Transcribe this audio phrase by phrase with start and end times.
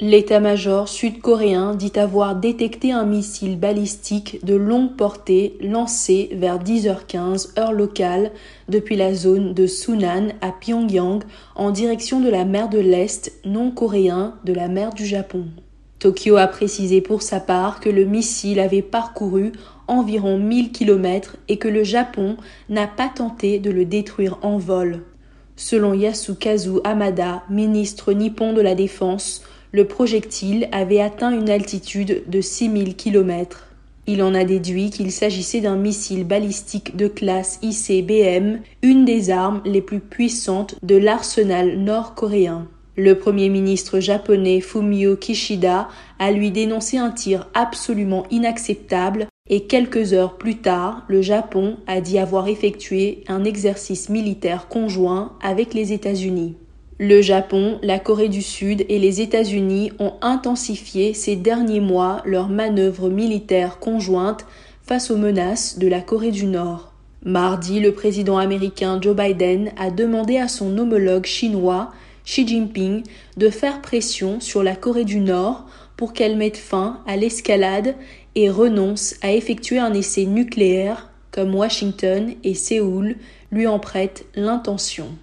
[0.00, 7.72] L'état-major sud-coréen dit avoir détecté un missile balistique de longue portée lancé vers 10h15 heure
[7.72, 8.30] locale
[8.68, 11.24] depuis la zone de Sunan à Pyongyang
[11.56, 15.46] en direction de la mer de l'Est non coréen de la mer du Japon.
[15.98, 19.50] Tokyo a précisé pour sa part que le missile avait parcouru
[19.88, 22.36] environ 1000 km et que le Japon
[22.68, 25.02] n'a pas tenté de le détruire en vol.
[25.56, 29.42] Selon Yasukazu Hamada, ministre nippon de la Défense,
[29.72, 33.66] le projectile avait atteint une altitude de 6000 km.
[34.06, 39.60] Il en a déduit qu'il s'agissait d'un missile balistique de classe ICBM, une des armes
[39.66, 42.68] les plus puissantes de l'arsenal nord-coréen.
[42.96, 50.12] Le Premier ministre japonais Fumio Kishida a lui dénoncé un tir absolument inacceptable et quelques
[50.12, 55.92] heures plus tard, le Japon a dit avoir effectué un exercice militaire conjoint avec les
[55.92, 56.56] États-Unis.
[57.00, 62.48] Le Japon, la Corée du Sud et les États-Unis ont intensifié ces derniers mois leurs
[62.48, 64.44] manœuvres militaires conjointes
[64.82, 66.92] face aux menaces de la Corée du Nord.
[67.24, 71.92] Mardi, le président américain Joe Biden a demandé à son homologue chinois
[72.24, 73.04] Xi Jinping
[73.36, 77.94] de faire pression sur la Corée du Nord pour qu'elle mette fin à l'escalade
[78.34, 83.14] et renonce à effectuer un essai nucléaire comme Washington et Séoul
[83.52, 85.18] lui en prêtent l'intention.